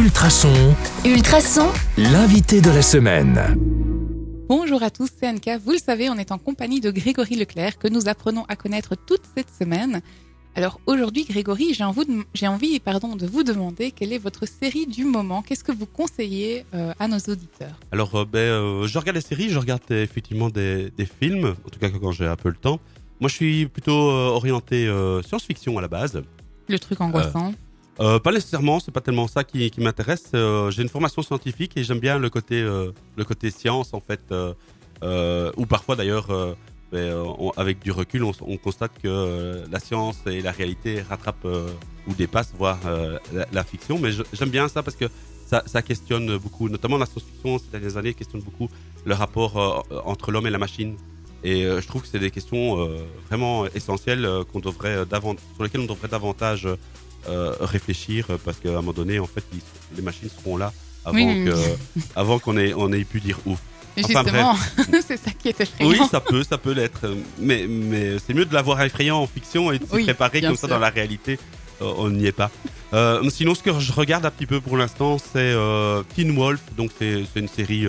[0.00, 0.74] Ultrason,
[1.04, 1.68] Ultrason,
[1.98, 3.38] l'invité de la semaine.
[4.48, 5.58] Bonjour à tous, c'est Anka.
[5.58, 8.94] Vous le savez, on est en compagnie de Grégory Leclerc que nous apprenons à connaître
[8.94, 10.00] toute cette semaine.
[10.54, 14.46] Alors aujourd'hui, Grégory, j'ai envie, de, j'ai envie pardon, de vous demander quelle est votre
[14.48, 15.42] série du moment.
[15.42, 17.78] Qu'est-ce que vous conseillez euh, à nos auditeurs?
[17.92, 21.68] Alors, euh, ben, euh, je regarde les séries, je regarde effectivement des, des films, en
[21.68, 22.80] tout cas quand j'ai un peu le temps.
[23.20, 26.22] Moi, je suis plutôt euh, orienté euh, science-fiction à la base.
[26.68, 27.52] Le truc angoissant.
[28.00, 30.30] Euh, pas nécessairement, c'est pas tellement ça qui, m'intéresse.
[30.34, 34.00] Euh, j'ai une formation scientifique et j'aime bien le côté, euh, le côté science en
[34.00, 34.22] fait,
[35.56, 36.28] ou parfois d'ailleurs,
[36.92, 37.14] ben,
[37.56, 41.46] avec du recul, on, constate que la science et la réalité rattrapent
[42.06, 42.78] ou dépassent, voire
[43.52, 43.98] la, fiction.
[43.98, 45.06] Mais j'aime bien ça parce que
[45.46, 48.68] ça, ça questionne beaucoup, notamment la science-fiction ces dernières années questionne beaucoup
[49.04, 50.96] le rapport entre l'homme et la machine.
[51.44, 52.88] Et je trouve que c'est des questions
[53.28, 55.04] vraiment essentielles qu'on devrait
[55.54, 56.66] sur lesquelles on devrait davantage
[57.28, 59.60] euh, réfléchir euh, parce qu'à un moment donné, en fait, ils-
[59.96, 60.72] les machines seront là
[61.04, 63.58] avant Oui, oui, que, avant qu'on ait, on ait pu dire ouf.
[64.04, 64.56] Enfin, Justement,
[65.06, 65.90] c'est ça qui est effrayant.
[65.90, 69.72] Oui, ça peut, ça peut l'être, mais, mais c'est mieux de l'avoir effrayant en fiction
[69.72, 71.38] et de s'y Oui, préparer comme ça dans la réalité.
[71.82, 72.50] euh, on n'y est pas.
[72.92, 75.54] Euh, sinon, ce que je regarde un petit peu pour l'instant, c'est
[76.14, 76.60] Teen Wolf.
[76.76, 77.86] Donc, c'est une série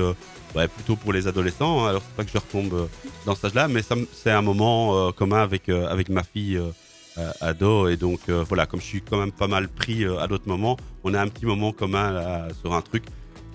[0.55, 1.85] ouais, plutôt pour les adolescents.
[1.85, 1.89] hein.
[1.89, 2.85] Alors, c'est pas que je retombe euh,
[3.25, 3.81] dans cet âge-là, mais
[4.13, 6.59] c'est un moment euh, commun avec, euh, avec ma fille
[7.41, 7.87] ado.
[7.89, 10.47] Et donc, euh, voilà, comme je suis quand même pas mal pris euh, à d'autres
[10.47, 13.03] moments, on a un petit moment commun là, sur un truc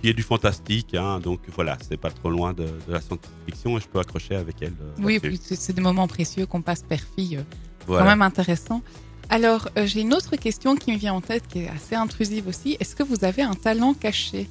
[0.02, 0.94] qui est du fantastique.
[0.94, 1.20] hein.
[1.20, 4.56] donc, voilà, c'est pas trop loin de, de la science-fiction et je peux accrocher avec
[4.60, 4.74] elle.
[4.80, 7.36] euh, Oui, puis c'est des moments précieux qu'on passe père-fille.
[7.38, 7.42] euh,
[7.86, 8.02] Voilà.
[8.04, 8.82] Quand même intéressant.
[9.28, 12.46] Alors, euh, j'ai une autre question qui me vient en tête qui est assez intrusive
[12.46, 12.76] aussi.
[12.78, 14.48] Est-ce que vous avez un talent caché?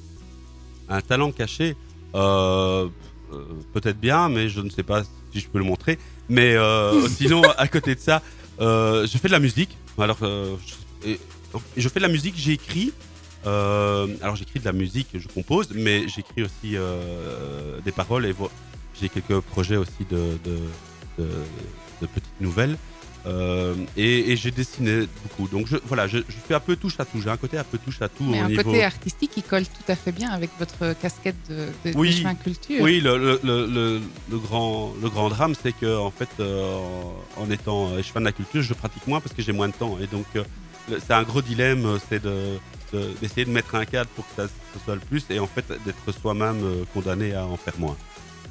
[0.88, 1.76] Un talent caché,
[2.14, 2.88] euh,
[3.32, 5.98] euh, peut-être bien, mais je ne sais pas si je peux le montrer.
[6.28, 8.20] Mais euh, sinon, à côté de ça,
[8.60, 9.76] euh, je fais de la musique.
[9.98, 10.56] Alors, euh,
[11.76, 12.92] je, fais de la musique, j'écris.
[13.46, 18.34] Euh, alors, j'écris de la musique, je compose, mais j'écris aussi euh, des paroles et
[19.00, 20.38] j'ai quelques projets aussi de
[22.00, 22.76] petites nouvelles.
[23.26, 25.48] Euh, et et j'ai dessiné beaucoup.
[25.48, 27.20] Donc, je, voilà, je, je fais un peu touche à tout.
[27.20, 28.62] J'ai un côté un peu touche à tout Mais au un niveau.
[28.62, 32.10] côté artistique qui colle tout à fait bien avec votre casquette de, de, Oui.
[32.10, 32.82] d'échevin culture.
[32.82, 34.00] Oui, le, le, le, le,
[34.30, 36.64] le grand, le grand drame, c'est que en fait, euh,
[37.36, 39.74] en, étant euh, échevin de la culture, je pratique moins parce que j'ai moins de
[39.74, 39.98] temps.
[40.00, 40.44] Et donc, euh,
[40.88, 42.58] c'est un gros dilemme, euh, c'est de,
[42.92, 45.48] de- d'essayer de mettre un cadre pour que ça ce soit le plus, et en
[45.48, 47.96] fait, d'être soi-même euh, condamné à en faire moins.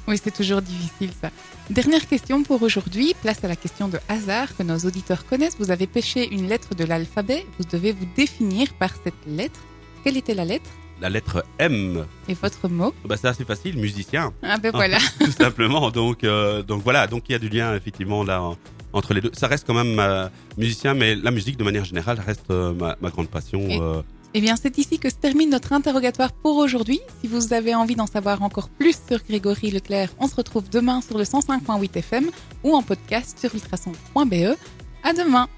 [0.08, 1.30] Oui, c'est toujours difficile ça.
[1.70, 3.14] Dernière question pour aujourd'hui.
[3.22, 5.56] Place à la question de hasard que nos auditeurs connaissent.
[5.58, 7.44] Vous avez pêché une lettre de l'alphabet.
[7.58, 9.60] Vous devez vous définir par cette lettre.
[10.04, 10.70] Quelle était la lettre?
[11.00, 12.94] La lettre M, et votre mot?
[13.04, 14.96] Bah, c'est assez facile, musicien, Ah ben voilà.
[15.20, 15.90] tout simplement.
[15.90, 18.56] Donc, euh, donc voilà, donc il y a du lien effectivement là en-
[18.94, 19.30] entre les deux.
[19.34, 22.96] Ça reste quand même euh, musicien, mais la musique de manière générale reste euh, ma,
[23.02, 23.60] ma grande passion.
[23.68, 23.78] Et-
[24.38, 27.00] Eh bien, c'est ici que se termine notre interrogatoire pour aujourd'hui.
[27.22, 31.00] Si vous avez envie d'en savoir encore plus sur Grégory Leclerc, on se retrouve demain
[31.00, 32.30] sur le 105.8 FM
[32.62, 34.58] ou en podcast sur ultrason.be.
[35.02, 35.48] À demain!